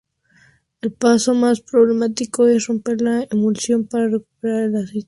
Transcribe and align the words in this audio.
El 0.81 0.91
paso 0.93 1.35
más 1.35 1.61
problemático 1.61 2.47
es 2.47 2.65
romper 2.65 3.03
la 3.03 3.27
emulsión 3.29 3.85
para 3.85 4.07
recuperar 4.07 4.63
el 4.63 4.75
aceite. 4.77 4.99